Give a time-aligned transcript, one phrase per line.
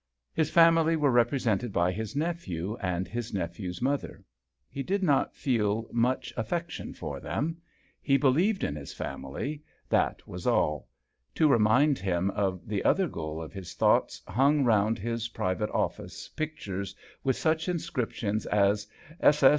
[0.33, 4.23] His family were represented by his nephew and his nephew's mother.
[4.67, 7.57] He did not feel much affection for them.
[8.01, 10.25] He believed in his family that JOHN SHERMAN.
[10.25, 10.87] 47 r as all.
[11.35, 16.29] To remind him of the ther goal of his thoughts hung nd his private office
[16.29, 18.87] pictures ath such inscriptions as"
[19.19, 19.43] S.